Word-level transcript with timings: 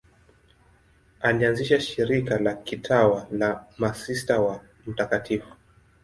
Alianzisha 1.21 1.79
shirika 1.79 2.39
la 2.39 2.53
kitawa 2.53 3.27
la 3.31 3.65
Masista 3.77 4.39
wa 4.41 4.63
Mt. 4.87 5.41